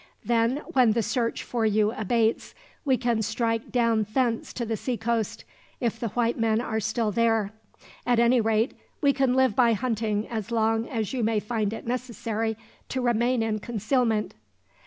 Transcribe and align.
Then, 0.25 0.63
when 0.73 0.93
the 0.93 1.03
search 1.03 1.43
for 1.43 1.63
you 1.63 1.91
abates, 1.91 2.55
we 2.83 2.97
can 2.97 3.21
strike 3.21 3.71
down 3.71 4.07
thence 4.11 4.51
to 4.53 4.65
the 4.65 4.75
seacoast, 4.75 5.45
if 5.79 5.99
the 5.99 6.07
white 6.07 6.39
men 6.39 6.59
are 6.59 6.79
still 6.79 7.11
there. 7.11 7.51
At 8.03 8.17
any 8.17 8.41
rate, 8.41 8.73
we 8.99 9.13
can 9.13 9.35
live 9.35 9.55
by 9.55 9.73
hunting 9.73 10.27
as 10.27 10.49
long 10.49 10.87
as 10.89 11.13
you 11.13 11.23
may 11.23 11.39
find 11.39 11.71
it 11.71 11.85
necessary 11.85 12.57
to 12.89 12.99
remain 12.99 13.43
in 13.43 13.59
concealment." 13.59 14.33